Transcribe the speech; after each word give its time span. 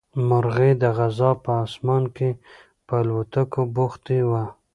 مرغۍ 0.29 0.71
د 0.81 0.83
غزا 0.97 1.31
په 1.43 1.51
اسمان 1.65 2.03
کې 2.15 2.29
په 2.87 2.93
الوتلو 3.01 3.61
بوختې 3.75 4.19
وې. 4.29 4.45